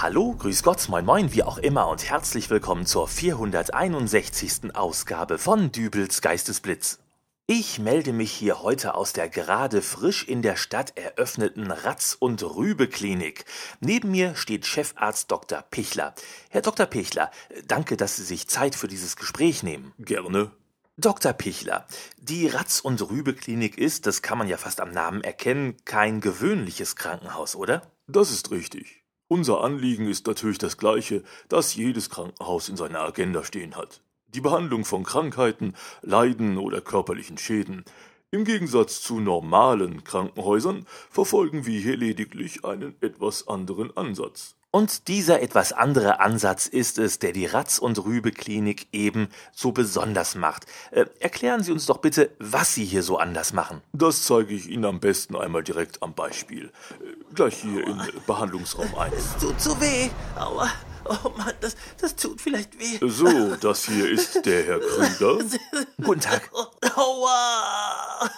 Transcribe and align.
Hallo, 0.00 0.34
grüß 0.38 0.62
Gott, 0.62 0.88
moin 0.90 1.06
moin, 1.06 1.32
wie 1.32 1.42
auch 1.42 1.56
immer 1.56 1.88
und 1.88 2.10
herzlich 2.10 2.50
willkommen 2.50 2.84
zur 2.84 3.08
461. 3.08 4.74
Ausgabe 4.74 5.38
von 5.38 5.72
Dübels 5.72 6.20
Geistesblitz. 6.20 6.98
Ich 7.50 7.78
melde 7.78 8.12
mich 8.12 8.30
hier 8.30 8.62
heute 8.62 8.92
aus 8.92 9.14
der 9.14 9.30
gerade 9.30 9.80
frisch 9.80 10.22
in 10.22 10.42
der 10.42 10.54
Stadt 10.54 10.98
eröffneten 10.98 11.70
Ratz- 11.70 12.14
und 12.20 12.42
Rübe-Klinik. 12.42 13.46
Neben 13.80 14.10
mir 14.10 14.36
steht 14.36 14.66
Chefarzt 14.66 15.30
Dr. 15.30 15.62
Pichler. 15.62 16.14
Herr 16.50 16.60
Dr. 16.60 16.84
Pichler, 16.84 17.30
danke, 17.66 17.96
dass 17.96 18.16
Sie 18.16 18.24
sich 18.24 18.48
Zeit 18.48 18.74
für 18.74 18.86
dieses 18.86 19.16
Gespräch 19.16 19.62
nehmen. 19.62 19.94
Gerne. 19.98 20.50
Dr. 20.98 21.32
Pichler, 21.32 21.86
die 22.18 22.48
Ratz- 22.48 22.80
und 22.80 23.00
Rübe-Klinik 23.00 23.78
ist, 23.78 24.04
das 24.04 24.20
kann 24.20 24.36
man 24.36 24.48
ja 24.48 24.58
fast 24.58 24.82
am 24.82 24.90
Namen 24.90 25.24
erkennen, 25.24 25.78
kein 25.86 26.20
gewöhnliches 26.20 26.96
Krankenhaus, 26.96 27.56
oder? 27.56 27.90
Das 28.08 28.30
ist 28.30 28.50
richtig. 28.50 29.04
Unser 29.26 29.64
Anliegen 29.64 30.06
ist 30.06 30.26
natürlich 30.26 30.58
das 30.58 30.76
gleiche, 30.76 31.24
das 31.48 31.74
jedes 31.74 32.10
Krankenhaus 32.10 32.68
in 32.68 32.76
seiner 32.76 33.00
Agenda 33.00 33.42
stehen 33.42 33.74
hat. 33.74 34.02
Die 34.34 34.40
Behandlung 34.42 34.84
von 34.84 35.04
Krankheiten, 35.04 35.74
Leiden 36.02 36.58
oder 36.58 36.82
körperlichen 36.82 37.38
Schäden. 37.38 37.84
Im 38.30 38.44
Gegensatz 38.44 39.00
zu 39.00 39.20
normalen 39.20 40.04
Krankenhäusern 40.04 40.84
verfolgen 41.10 41.64
wir 41.64 41.80
hier 41.80 41.96
lediglich 41.96 42.62
einen 42.62 42.94
etwas 43.00 43.48
anderen 43.48 43.96
Ansatz. 43.96 44.54
Und 44.70 45.08
dieser 45.08 45.40
etwas 45.40 45.72
andere 45.72 46.20
Ansatz 46.20 46.66
ist 46.66 46.98
es, 46.98 47.18
der 47.18 47.32
die 47.32 47.46
Ratz- 47.46 47.78
und 47.78 48.04
Rübe-Klinik 48.04 48.88
eben 48.92 49.28
so 49.50 49.72
besonders 49.72 50.34
macht. 50.34 50.66
Äh, 50.90 51.06
erklären 51.20 51.62
Sie 51.62 51.72
uns 51.72 51.86
doch 51.86 51.98
bitte, 51.98 52.30
was 52.38 52.74
Sie 52.74 52.84
hier 52.84 53.02
so 53.02 53.16
anders 53.16 53.54
machen. 53.54 53.80
Das 53.94 54.24
zeige 54.24 54.52
ich 54.52 54.68
Ihnen 54.68 54.84
am 54.84 55.00
besten 55.00 55.34
einmal 55.36 55.64
direkt 55.64 56.02
am 56.02 56.12
Beispiel. 56.12 56.66
Äh, 56.66 57.34
Gleich 57.34 57.62
hier 57.62 57.86
in 57.86 57.98
Behandlungsraum 58.26 58.94
1. 58.94 59.14
Es 59.14 59.36
tut 59.40 59.58
so 59.58 59.80
weh. 59.80 60.10
Aua. 60.38 60.70
Oh 61.08 61.30
Mann, 61.36 61.54
das, 61.60 61.76
das 62.00 62.16
tut 62.16 62.40
vielleicht 62.40 62.78
weh. 62.78 62.98
So, 63.00 63.56
das 63.56 63.86
hier 63.86 64.10
ist 64.10 64.44
der 64.44 64.64
Herr 64.64 64.80
Krüger. 64.80 65.38
Guten 66.02 66.20
Tag. 66.20 66.50
Aua. 66.96 68.30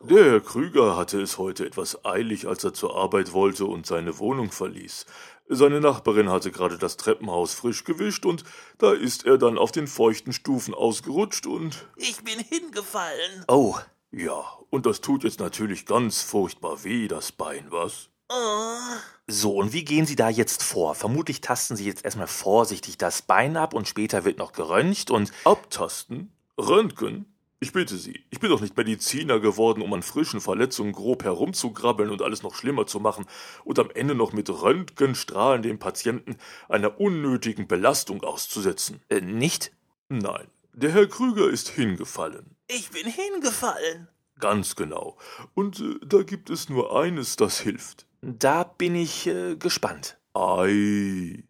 Der 0.00 0.24
Herr 0.24 0.40
Krüger 0.40 0.96
hatte 0.96 1.20
es 1.20 1.38
heute 1.38 1.66
etwas 1.66 2.04
eilig, 2.04 2.46
als 2.46 2.64
er 2.64 2.72
zur 2.72 2.96
Arbeit 2.96 3.32
wollte 3.32 3.66
und 3.66 3.86
seine 3.86 4.18
Wohnung 4.18 4.50
verließ. 4.50 5.06
Seine 5.48 5.80
Nachbarin 5.80 6.30
hatte 6.30 6.50
gerade 6.50 6.78
das 6.78 6.96
Treppenhaus 6.96 7.54
frisch 7.54 7.84
gewischt 7.84 8.26
und 8.26 8.44
da 8.78 8.92
ist 8.92 9.24
er 9.24 9.38
dann 9.38 9.58
auf 9.58 9.72
den 9.72 9.86
feuchten 9.86 10.32
Stufen 10.32 10.74
ausgerutscht 10.74 11.46
und 11.46 11.86
Ich 11.96 12.22
bin 12.22 12.38
hingefallen. 12.38 13.44
Oh, 13.48 13.76
ja, 14.10 14.44
und 14.70 14.86
das 14.86 15.00
tut 15.00 15.24
jetzt 15.24 15.40
natürlich 15.40 15.86
ganz 15.86 16.22
furchtbar 16.22 16.84
weh, 16.84 17.08
das 17.08 17.32
Bein, 17.32 17.66
was? 17.70 18.08
Oh. 18.30 18.78
so, 19.26 19.56
und 19.56 19.72
wie 19.72 19.84
gehen 19.84 20.06
Sie 20.06 20.16
da 20.16 20.28
jetzt 20.28 20.62
vor? 20.62 20.94
Vermutlich 20.94 21.40
tasten 21.40 21.76
Sie 21.76 21.86
jetzt 21.86 22.04
erstmal 22.04 22.26
vorsichtig 22.26 22.98
das 22.98 23.22
Bein 23.22 23.56
ab 23.56 23.72
und 23.74 23.88
später 23.88 24.24
wird 24.24 24.38
noch 24.38 24.52
geröntgt 24.52 25.10
und 25.10 25.32
Abtasten? 25.44 26.30
Röntgen? 26.58 27.26
Ich 27.60 27.72
bitte 27.72 27.96
Sie, 27.96 28.24
ich 28.30 28.38
bin 28.38 28.50
doch 28.50 28.60
nicht 28.60 28.76
Mediziner 28.76 29.40
geworden, 29.40 29.82
um 29.82 29.92
an 29.92 30.02
frischen 30.02 30.40
Verletzungen 30.40 30.92
grob 30.92 31.24
herumzugrabbeln 31.24 32.10
und 32.10 32.22
alles 32.22 32.44
noch 32.44 32.54
schlimmer 32.54 32.86
zu 32.86 33.00
machen 33.00 33.26
und 33.64 33.80
am 33.80 33.90
Ende 33.90 34.14
noch 34.14 34.32
mit 34.32 34.48
Röntgenstrahlen 34.48 35.62
den 35.62 35.80
Patienten 35.80 36.36
einer 36.68 37.00
unnötigen 37.00 37.66
Belastung 37.66 38.22
auszusetzen. 38.22 39.00
äh, 39.08 39.20
nicht? 39.20 39.72
Nein, 40.08 40.46
der 40.72 40.92
Herr 40.92 41.08
Krüger 41.08 41.48
ist 41.48 41.68
hingefallen. 41.68 42.54
Ich 42.68 42.90
bin 42.90 43.06
hingefallen. 43.06 44.06
Ganz 44.38 44.76
genau. 44.76 45.18
Und 45.54 45.80
äh, 45.80 45.96
da 46.06 46.22
gibt 46.22 46.50
es 46.50 46.68
nur 46.68 46.96
eines, 46.96 47.34
das 47.34 47.58
hilft. 47.58 48.06
Da 48.20 48.64
bin 48.64 48.94
ich 48.94 49.26
äh, 49.26 49.56
gespannt. 49.56 50.18
Ei. 50.34 51.44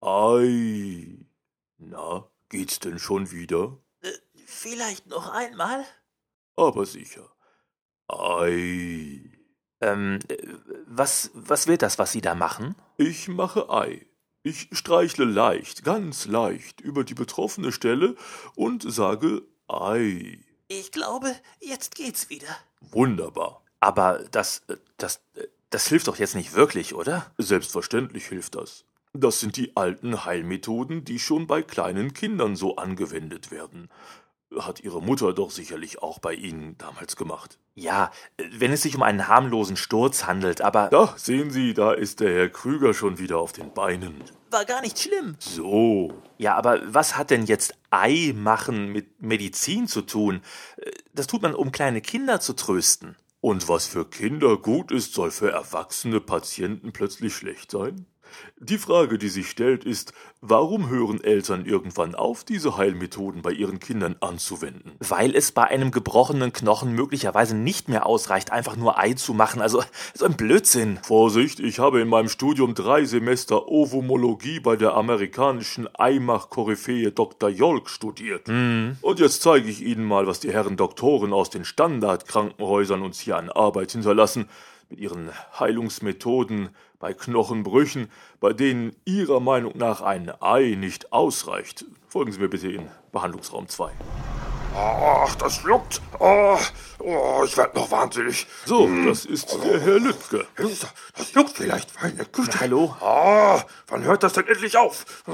Ei. 0.00 1.26
Na, 1.78 2.28
geht's 2.48 2.78
denn 2.78 2.98
schon 2.98 3.30
wieder? 3.30 3.78
Äh, 4.00 4.12
vielleicht 4.46 5.06
noch 5.08 5.30
einmal? 5.30 5.84
Aber 6.56 6.86
sicher. 6.86 7.30
Ei. 8.08 9.30
Ähm, 9.80 10.18
äh, 10.28 10.36
was, 10.86 11.30
was 11.34 11.66
wird 11.66 11.82
das, 11.82 11.98
was 11.98 12.12
Sie 12.12 12.20
da 12.22 12.34
machen? 12.34 12.74
Ich 12.96 13.28
mache 13.28 13.68
Ei. 13.70 14.06
Ich 14.42 14.68
streichle 14.72 15.24
leicht, 15.24 15.82
ganz 15.82 16.26
leicht 16.26 16.80
über 16.80 17.02
die 17.04 17.14
betroffene 17.14 17.72
Stelle 17.72 18.14
und 18.54 18.90
sage 18.90 19.42
Ei. 19.68 20.38
Ich 20.68 20.92
glaube, 20.92 21.34
jetzt 21.60 21.94
geht's 21.94 22.30
wieder. 22.30 22.56
Wunderbar. 22.80 23.62
Aber 23.80 24.24
das, 24.30 24.62
äh, 24.68 24.76
das, 24.96 25.20
das 25.70 25.88
hilft 25.88 26.08
doch 26.08 26.16
jetzt 26.16 26.34
nicht 26.34 26.54
wirklich, 26.54 26.94
oder? 26.94 27.26
Selbstverständlich 27.38 28.26
hilft 28.26 28.54
das. 28.54 28.84
Das 29.12 29.40
sind 29.40 29.56
die 29.56 29.76
alten 29.76 30.24
Heilmethoden, 30.24 31.04
die 31.04 31.18
schon 31.18 31.46
bei 31.46 31.62
kleinen 31.62 32.12
Kindern 32.12 32.54
so 32.54 32.76
angewendet 32.76 33.50
werden. 33.50 33.88
Hat 34.58 34.80
Ihre 34.80 35.02
Mutter 35.02 35.32
doch 35.32 35.50
sicherlich 35.50 36.02
auch 36.02 36.18
bei 36.18 36.34
Ihnen 36.34 36.78
damals 36.78 37.16
gemacht. 37.16 37.58
Ja, 37.74 38.10
wenn 38.52 38.72
es 38.72 38.82
sich 38.82 38.94
um 38.94 39.02
einen 39.02 39.26
harmlosen 39.26 39.76
Sturz 39.76 40.24
handelt, 40.24 40.60
aber 40.60 40.88
Da, 40.88 41.14
sehen 41.16 41.50
Sie, 41.50 41.74
da 41.74 41.92
ist 41.92 42.20
der 42.20 42.32
Herr 42.32 42.48
Krüger 42.48 42.94
schon 42.94 43.18
wieder 43.18 43.38
auf 43.38 43.52
den 43.52 43.74
Beinen. 43.74 44.22
War 44.50 44.64
gar 44.64 44.80
nicht 44.82 44.98
schlimm. 44.98 45.36
So. 45.40 46.12
ja, 46.38 46.54
aber 46.54 46.80
was 46.86 47.16
hat 47.18 47.30
denn 47.30 47.44
jetzt 47.46 47.74
Ei 47.90 48.32
machen 48.36 48.92
mit 48.92 49.20
Medizin 49.20 49.88
zu 49.88 50.02
tun? 50.02 50.40
Das 51.12 51.26
tut 51.26 51.42
man, 51.42 51.54
um 51.54 51.72
kleine 51.72 52.00
Kinder 52.00 52.40
zu 52.40 52.52
trösten. 52.52 53.16
Und 53.40 53.68
was 53.68 53.86
für 53.86 54.08
Kinder 54.08 54.56
gut 54.56 54.90
ist, 54.90 55.14
soll 55.14 55.30
für 55.30 55.50
erwachsene 55.50 56.20
Patienten 56.20 56.92
plötzlich 56.92 57.34
schlecht 57.34 57.70
sein? 57.70 58.06
Die 58.58 58.78
Frage, 58.78 59.18
die 59.18 59.28
sich 59.28 59.50
stellt, 59.50 59.84
ist, 59.84 60.12
warum 60.40 60.88
hören 60.88 61.22
Eltern 61.22 61.66
irgendwann 61.66 62.14
auf, 62.14 62.44
diese 62.44 62.76
Heilmethoden 62.76 63.42
bei 63.42 63.52
ihren 63.52 63.80
Kindern 63.80 64.16
anzuwenden? 64.20 64.92
Weil 65.00 65.34
es 65.34 65.52
bei 65.52 65.64
einem 65.64 65.90
gebrochenen 65.90 66.52
Knochen 66.52 66.92
möglicherweise 66.92 67.54
nicht 67.54 67.88
mehr 67.88 68.06
ausreicht, 68.06 68.52
einfach 68.52 68.76
nur 68.76 68.98
Ei 68.98 69.12
zu 69.14 69.34
machen. 69.34 69.60
Also 69.60 69.82
so 70.14 70.24
ein 70.24 70.36
Blödsinn. 70.36 70.98
Vorsicht, 71.02 71.60
ich 71.60 71.78
habe 71.78 72.00
in 72.00 72.08
meinem 72.08 72.28
Studium 72.28 72.74
drei 72.74 73.04
Semester 73.04 73.68
Ovomologie 73.68 74.60
bei 74.60 74.76
der 74.76 74.94
amerikanischen 74.94 75.88
Eimach-Koryphäe 75.94 77.12
Dr. 77.12 77.50
Jolk 77.50 77.90
studiert. 77.90 78.48
Und 78.48 79.20
jetzt 79.20 79.42
zeige 79.42 79.68
ich 79.68 79.82
Ihnen 79.82 80.04
mal, 80.04 80.26
was 80.26 80.40
die 80.40 80.52
Herren 80.52 80.76
Doktoren 80.76 81.32
aus 81.32 81.50
den 81.50 81.64
Standardkrankenhäusern 81.64 83.02
uns 83.02 83.20
hier 83.20 83.36
an 83.36 83.50
Arbeit 83.50 83.92
hinterlassen, 83.92 84.48
mit 84.88 85.00
ihren 85.00 85.30
Heilungsmethoden 85.58 86.70
bei 86.98 87.12
Knochenbrüchen, 87.12 88.10
bei 88.40 88.52
denen 88.52 88.94
Ihrer 89.04 89.40
Meinung 89.40 89.76
nach 89.76 90.00
ein 90.00 90.32
Ei 90.40 90.76
nicht 90.78 91.12
ausreicht. 91.12 91.84
Folgen 92.08 92.32
Sie 92.32 92.40
mir 92.40 92.48
bitte 92.48 92.70
in 92.70 92.88
Behandlungsraum 93.12 93.68
2. 93.68 93.92
Ach, 94.78 95.34
das 95.36 95.62
juckt. 95.62 96.02
Oh, 96.18 96.58
oh 96.98 97.42
ich 97.46 97.56
werd 97.56 97.74
noch 97.74 97.90
wahnsinnig. 97.90 98.46
So, 98.66 98.88
das 99.06 99.24
ist 99.24 99.58
der 99.64 99.80
Herr 99.80 99.98
Lüttke. 99.98 100.46
Das, 100.56 100.86
das 101.16 101.32
juckt 101.32 101.56
vielleicht, 101.56 101.90
meine 102.02 102.26
Güte. 102.26 102.60
Hallo? 102.60 102.94
Ah, 103.00 103.62
wann 103.88 104.04
hört 104.04 104.22
das 104.22 104.34
denn 104.34 104.46
endlich 104.46 104.76
auf? 104.76 105.24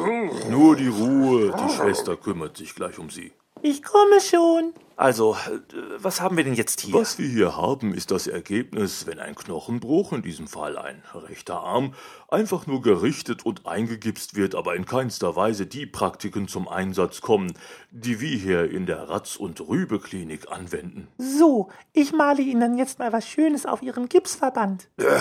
Nur 0.48 0.76
die 0.76 0.88
Ruhe, 0.88 1.52
die 1.56 1.74
Schwester 1.74 2.16
kümmert 2.16 2.56
sich 2.56 2.74
gleich 2.74 2.98
um 2.98 3.10
Sie. 3.10 3.32
Ich 3.64 3.84
komme 3.84 4.20
schon. 4.20 4.74
Also, 4.96 5.34
äh, 5.34 5.74
was 5.98 6.20
haben 6.20 6.36
wir 6.36 6.42
denn 6.42 6.54
jetzt 6.54 6.80
hier? 6.80 6.94
Was 6.94 7.18
wir 7.18 7.28
hier 7.28 7.56
haben, 7.56 7.94
ist 7.94 8.10
das 8.10 8.26
Ergebnis, 8.26 9.06
wenn 9.06 9.20
ein 9.20 9.36
Knochenbruch, 9.36 10.12
in 10.12 10.22
diesem 10.22 10.48
Fall 10.48 10.76
ein 10.76 11.00
rechter 11.14 11.60
Arm, 11.60 11.94
einfach 12.28 12.66
nur 12.66 12.82
gerichtet 12.82 13.46
und 13.46 13.64
eingegipst 13.64 14.34
wird, 14.34 14.56
aber 14.56 14.74
in 14.74 14.84
keinster 14.84 15.36
Weise 15.36 15.66
die 15.66 15.86
Praktiken 15.86 16.48
zum 16.48 16.66
Einsatz 16.66 17.20
kommen, 17.20 17.54
die 17.92 18.20
wir 18.20 18.36
hier 18.36 18.68
in 18.68 18.86
der 18.86 19.08
Ratz- 19.08 19.36
und 19.36 19.60
Rübe-Klinik 19.60 20.50
anwenden. 20.50 21.06
So, 21.18 21.70
ich 21.92 22.12
male 22.12 22.42
Ihnen 22.42 22.60
dann 22.60 22.78
jetzt 22.78 22.98
mal 22.98 23.12
was 23.12 23.28
Schönes 23.28 23.64
auf 23.64 23.80
Ihren 23.80 24.08
Gipsverband. 24.08 24.88
Äh, 24.98 25.20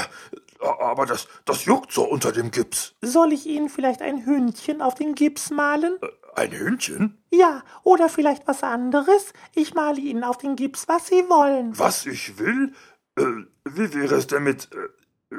aber 0.60 1.06
das, 1.06 1.28
das 1.46 1.66
juckt 1.66 1.92
so 1.92 2.04
unter 2.04 2.32
dem 2.32 2.50
Gips. 2.50 2.96
Soll 3.02 3.34
ich 3.34 3.46
Ihnen 3.46 3.70
vielleicht 3.70 4.02
ein 4.02 4.26
Hündchen 4.26 4.82
auf 4.82 4.96
den 4.96 5.14
Gips 5.16 5.52
malen? 5.52 5.98
Ein 6.36 6.52
Hündchen? 6.52 7.18
Ja, 7.32 7.64
oder 7.84 8.08
vielleicht 8.10 8.48
was 8.48 8.64
anderes? 8.64 9.34
Ich 9.54 9.74
male 9.74 10.00
Ihnen 10.00 10.24
auf 10.24 10.38
den 10.38 10.56
Gips, 10.56 10.88
was 10.88 11.08
Sie 11.08 11.24
wollen. 11.30 11.78
Was 11.78 12.06
ich 12.06 12.38
will? 12.40 12.74
Äh, 13.18 13.24
wie 13.66 13.94
wäre 13.94 14.16
es 14.16 14.28
denn 14.28 14.44
mit... 14.44 14.70
Äh, 14.74 15.38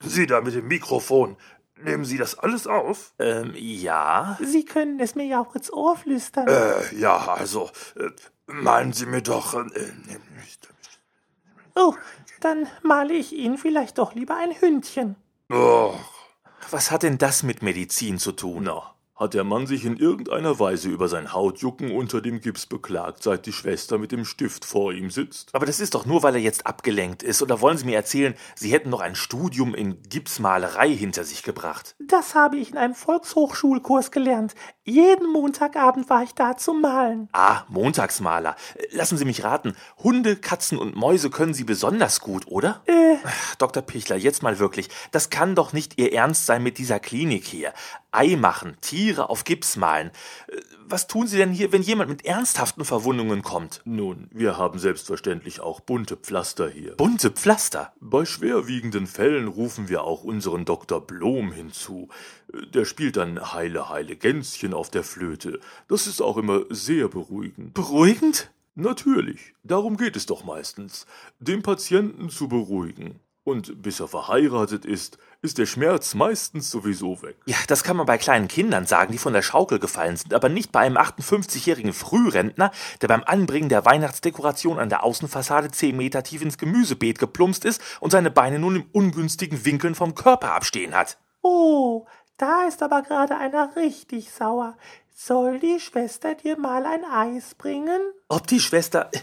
Sie 0.00 0.26
da 0.26 0.40
mit 0.40 0.54
dem 0.54 0.68
Mikrofon? 0.68 1.36
Nehmen 1.82 2.04
Sie 2.04 2.18
das 2.18 2.38
alles 2.38 2.66
auf? 2.66 3.14
Ähm, 3.18 3.52
ja. 3.56 4.38
Sie 4.42 4.64
können 4.64 5.00
es 5.00 5.14
mir 5.14 5.24
ja 5.24 5.40
auch 5.40 5.54
ins 5.54 5.72
Ohr 5.72 5.96
flüstern. 5.96 6.46
Äh, 6.48 6.94
ja, 6.96 7.16
also, 7.34 7.70
äh, 7.96 8.10
malen 8.46 8.92
Sie 8.92 9.06
mir 9.06 9.22
doch... 9.22 9.54
Äh, 9.54 9.92
Oh, 11.76 11.94
dann 12.40 12.66
male 12.82 13.14
ich 13.14 13.32
Ihnen 13.32 13.56
vielleicht 13.56 13.98
doch 13.98 14.14
lieber 14.14 14.36
ein 14.36 14.60
Hündchen. 14.60 15.16
oh, 15.50 15.94
Was 16.70 16.90
hat 16.90 17.04
denn 17.04 17.16
das 17.16 17.42
mit 17.42 17.62
Medizin 17.62 18.18
zu 18.18 18.32
tun? 18.32 18.64
Na, 18.64 18.94
hat 19.20 19.34
der 19.34 19.44
Mann 19.44 19.66
sich 19.66 19.84
in 19.84 19.98
irgendeiner 19.98 20.58
Weise 20.58 20.88
über 20.88 21.06
sein 21.06 21.34
Hautjucken 21.34 21.92
unter 21.92 22.22
dem 22.22 22.40
Gips 22.40 22.64
beklagt, 22.64 23.22
seit 23.22 23.44
die 23.44 23.52
Schwester 23.52 23.98
mit 23.98 24.12
dem 24.12 24.24
Stift 24.24 24.64
vor 24.64 24.94
ihm 24.94 25.10
sitzt? 25.10 25.54
Aber 25.54 25.66
das 25.66 25.78
ist 25.78 25.94
doch 25.94 26.06
nur, 26.06 26.22
weil 26.22 26.36
er 26.36 26.40
jetzt 26.40 26.66
abgelenkt 26.66 27.22
ist. 27.22 27.42
Oder 27.42 27.60
wollen 27.60 27.76
Sie 27.76 27.84
mir 27.84 27.96
erzählen, 27.96 28.34
Sie 28.54 28.72
hätten 28.72 28.88
noch 28.88 29.00
ein 29.00 29.14
Studium 29.14 29.74
in 29.74 30.02
Gipsmalerei 30.08 30.88
hinter 30.88 31.24
sich 31.24 31.42
gebracht? 31.42 31.96
Das 31.98 32.34
habe 32.34 32.56
ich 32.56 32.70
in 32.70 32.78
einem 32.78 32.94
Volkshochschulkurs 32.94 34.10
gelernt. 34.10 34.54
Jeden 34.84 35.30
Montagabend 35.30 36.08
war 36.08 36.22
ich 36.22 36.34
da 36.34 36.56
zum 36.56 36.80
Malen. 36.80 37.28
Ah, 37.32 37.64
Montagsmaler. 37.68 38.56
Lassen 38.90 39.18
Sie 39.18 39.26
mich 39.26 39.44
raten. 39.44 39.76
Hunde, 39.98 40.36
Katzen 40.36 40.78
und 40.78 40.96
Mäuse 40.96 41.28
können 41.28 41.52
Sie 41.52 41.64
besonders 41.64 42.20
gut, 42.20 42.46
oder? 42.46 42.80
Äh, 42.86 43.16
Dr. 43.58 43.82
Pichler, 43.82 44.16
jetzt 44.16 44.42
mal 44.42 44.58
wirklich. 44.58 44.88
Das 45.12 45.28
kann 45.28 45.54
doch 45.54 45.74
nicht 45.74 46.00
Ihr 46.00 46.14
Ernst 46.14 46.46
sein 46.46 46.62
mit 46.62 46.78
dieser 46.78 46.98
Klinik 46.98 47.44
hier. 47.44 47.74
Ei 48.12 48.36
machen, 48.36 48.76
Tiere 48.80 49.30
auf 49.30 49.44
Gips 49.44 49.76
malen. 49.76 50.10
Äh, 50.48 50.60
Was 50.86 51.06
tun 51.06 51.26
Sie 51.26 51.36
denn 51.36 51.52
hier, 51.52 51.72
wenn 51.72 51.82
jemand 51.82 52.10
mit 52.10 52.24
ernsthaften 52.24 52.84
Verwundungen 52.84 53.42
kommt? 53.42 53.80
Nun, 53.84 54.28
wir 54.32 54.56
haben 54.56 54.78
selbstverständlich 54.78 55.60
auch 55.60 55.80
bunte 55.80 56.16
Pflaster 56.16 56.68
hier. 56.68 56.96
Bunte 56.96 57.30
Pflaster. 57.30 57.92
Bei 58.00 58.24
schwerwiegenden 58.24 59.06
Fällen 59.06 59.46
rufen 59.46 59.88
wir 59.88 60.02
auch 60.02 60.24
unseren 60.24 60.64
Dr. 60.64 61.00
Blom 61.00 61.52
hinzu. 61.52 62.08
Der 62.74 62.84
spielt 62.84 63.16
dann 63.16 63.52
Heile, 63.52 63.88
Heile 63.88 64.16
Gänschen 64.16 64.74
auf 64.74 64.90
der 64.90 65.04
Flöte. 65.04 65.60
Das 65.86 66.06
ist 66.06 66.20
auch 66.20 66.36
immer 66.36 66.62
sehr 66.70 67.08
beruhigend. 67.08 67.74
Beruhigend? 67.74 68.50
Natürlich, 68.74 69.54
darum 69.62 69.96
geht 69.96 70.16
es 70.16 70.26
doch 70.26 70.44
meistens, 70.44 71.04
den 71.38 71.62
Patienten 71.62 72.30
zu 72.30 72.48
beruhigen. 72.48 73.20
Und 73.42 73.82
bis 73.82 74.00
er 74.00 74.08
verheiratet 74.08 74.84
ist, 74.84 75.18
ist 75.42 75.56
der 75.56 75.64
Schmerz 75.66 76.14
meistens 76.14 76.70
sowieso 76.70 77.22
weg. 77.22 77.36
Ja, 77.46 77.56
das 77.68 77.82
kann 77.82 77.96
man 77.96 78.04
bei 78.04 78.18
kleinen 78.18 78.48
Kindern 78.48 78.84
sagen, 78.86 79.12
die 79.12 79.18
von 79.18 79.32
der 79.32 79.40
Schaukel 79.42 79.78
gefallen 79.78 80.16
sind, 80.16 80.34
aber 80.34 80.50
nicht 80.50 80.72
bei 80.72 80.80
einem 80.80 80.98
58-jährigen 80.98 81.94
Frührentner, 81.94 82.70
der 83.00 83.08
beim 83.08 83.24
Anbringen 83.24 83.70
der 83.70 83.86
Weihnachtsdekoration 83.86 84.78
an 84.78 84.90
der 84.90 85.02
Außenfassade 85.02 85.70
10 85.70 85.96
Meter 85.96 86.22
tief 86.22 86.42
ins 86.42 86.58
Gemüsebeet 86.58 87.18
geplumpst 87.18 87.64
ist 87.64 87.80
und 88.00 88.10
seine 88.10 88.30
Beine 88.30 88.58
nun 88.58 88.76
im 88.76 88.84
ungünstigen 88.92 89.64
Winkeln 89.64 89.94
vom 89.94 90.14
Körper 90.14 90.52
abstehen 90.52 90.94
hat. 90.94 91.16
oh, 91.42 92.06
da 92.36 92.66
ist 92.66 92.82
aber 92.82 93.02
gerade 93.02 93.36
einer 93.36 93.76
richtig 93.76 94.30
sauer. 94.30 94.74
Soll 95.14 95.58
die 95.58 95.78
Schwester 95.78 96.34
dir 96.34 96.58
mal 96.58 96.86
ein 96.86 97.04
Eis 97.04 97.54
bringen? 97.54 98.00
Ob 98.28 98.46
die 98.46 98.60
Schwester. 98.60 99.10
äh, 99.12 99.18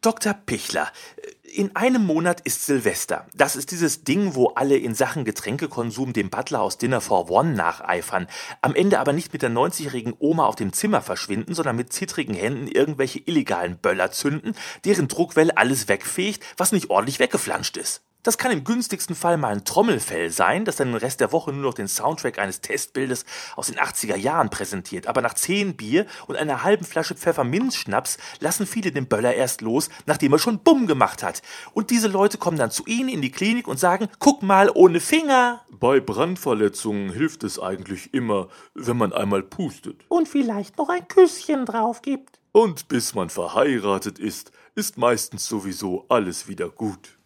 Dr. 0.00 0.32
Pichler, 0.34 0.86
äh, 1.16 1.29
in 1.50 1.74
einem 1.74 2.06
Monat 2.06 2.40
ist 2.40 2.64
Silvester. 2.64 3.26
Das 3.34 3.56
ist 3.56 3.70
dieses 3.72 4.04
Ding, 4.04 4.34
wo 4.34 4.48
alle 4.48 4.76
in 4.76 4.94
Sachen 4.94 5.24
Getränkekonsum 5.24 6.12
dem 6.12 6.30
Butler 6.30 6.62
aus 6.62 6.78
Dinner 6.78 7.00
for 7.00 7.28
One 7.30 7.54
nacheifern. 7.54 8.28
Am 8.60 8.74
Ende 8.74 9.00
aber 9.00 9.12
nicht 9.12 9.32
mit 9.32 9.42
der 9.42 9.50
90-jährigen 9.50 10.14
Oma 10.18 10.46
auf 10.46 10.56
dem 10.56 10.72
Zimmer 10.72 11.02
verschwinden, 11.02 11.54
sondern 11.54 11.76
mit 11.76 11.92
zittrigen 11.92 12.34
Händen 12.34 12.68
irgendwelche 12.68 13.18
illegalen 13.18 13.78
Böller 13.78 14.12
zünden, 14.12 14.54
deren 14.84 15.08
Druckwelle 15.08 15.56
alles 15.56 15.88
wegfegt, 15.88 16.44
was 16.56 16.72
nicht 16.72 16.90
ordentlich 16.90 17.18
weggeflanscht 17.18 17.76
ist. 17.76 18.02
Das 18.22 18.36
kann 18.36 18.52
im 18.52 18.64
günstigsten 18.64 19.16
Fall 19.16 19.38
mal 19.38 19.52
ein 19.52 19.64
Trommelfell 19.64 20.30
sein, 20.30 20.66
das 20.66 20.76
dann 20.76 20.88
den 20.88 20.96
Rest 20.96 21.20
der 21.20 21.32
Woche 21.32 21.52
nur 21.52 21.62
noch 21.62 21.74
den 21.74 21.88
Soundtrack 21.88 22.38
eines 22.38 22.60
Testbildes 22.60 23.24
aus 23.56 23.68
den 23.68 23.78
80er 23.78 24.16
Jahren 24.16 24.50
präsentiert. 24.50 25.06
Aber 25.06 25.22
nach 25.22 25.32
zehn 25.32 25.74
Bier 25.74 26.04
und 26.26 26.36
einer 26.36 26.62
halben 26.62 26.84
Flasche 26.84 27.14
Pfefferminzschnaps 27.14 28.18
lassen 28.40 28.66
viele 28.66 28.92
den 28.92 29.06
Böller 29.06 29.32
erst 29.32 29.62
los, 29.62 29.88
nachdem 30.04 30.32
er 30.32 30.38
schon 30.38 30.58
Bumm 30.58 30.86
gemacht 30.86 31.22
hat. 31.22 31.40
Und 31.72 31.88
diese 31.88 32.08
Leute 32.08 32.36
kommen 32.36 32.58
dann 32.58 32.70
zu 32.70 32.84
Ihnen 32.84 33.08
in 33.08 33.22
die 33.22 33.32
Klinik 33.32 33.66
und 33.66 33.80
sagen, 33.80 34.08
guck 34.18 34.42
mal, 34.42 34.70
ohne 34.74 35.00
Finger. 35.00 35.62
Bei 35.70 35.98
Brandverletzungen 35.98 37.14
hilft 37.14 37.42
es 37.42 37.58
eigentlich 37.58 38.12
immer, 38.12 38.48
wenn 38.74 38.98
man 38.98 39.14
einmal 39.14 39.42
pustet. 39.42 40.04
Und 40.08 40.28
vielleicht 40.28 40.76
noch 40.76 40.90
ein 40.90 41.08
Küsschen 41.08 41.64
drauf 41.64 42.02
gibt. 42.02 42.38
Und 42.52 42.88
bis 42.88 43.14
man 43.14 43.30
verheiratet 43.30 44.18
ist, 44.18 44.52
ist 44.74 44.98
meistens 44.98 45.46
sowieso 45.46 46.04
alles 46.08 46.48
wieder 46.48 46.68
gut. 46.68 47.19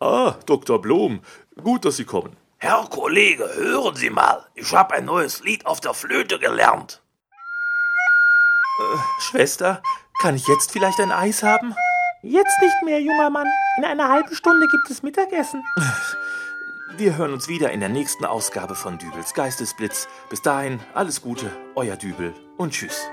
Ah, 0.00 0.36
Dr. 0.46 0.80
Blom, 0.80 1.20
gut, 1.62 1.84
dass 1.84 1.96
Sie 1.96 2.04
kommen. 2.04 2.36
Herr 2.58 2.86
Kollege, 2.90 3.48
hören 3.54 3.94
Sie 3.94 4.10
mal. 4.10 4.46
Ich 4.54 4.72
habe 4.72 4.94
ein 4.94 5.04
neues 5.04 5.42
Lied 5.42 5.66
auf 5.66 5.80
der 5.80 5.94
Flöte 5.94 6.38
gelernt. 6.38 7.02
Schwester, 9.18 9.82
kann 10.20 10.36
ich 10.36 10.46
jetzt 10.46 10.72
vielleicht 10.72 11.00
ein 11.00 11.12
Eis 11.12 11.42
haben? 11.42 11.74
Jetzt 12.22 12.60
nicht 12.60 12.82
mehr, 12.84 13.00
junger 13.00 13.30
Mann. 13.30 13.46
In 13.76 13.84
einer 13.84 14.08
halben 14.08 14.34
Stunde 14.34 14.66
gibt 14.68 14.90
es 14.90 15.02
Mittagessen. 15.02 15.64
Wir 16.96 17.16
hören 17.16 17.32
uns 17.32 17.48
wieder 17.48 17.70
in 17.70 17.80
der 17.80 17.90
nächsten 17.90 18.24
Ausgabe 18.24 18.74
von 18.74 18.98
Dübels 18.98 19.34
Geistesblitz. 19.34 20.08
Bis 20.30 20.42
dahin, 20.42 20.80
alles 20.94 21.22
Gute, 21.22 21.50
euer 21.76 21.96
Dübel 21.96 22.34
und 22.56 22.72
tschüss. 22.72 23.08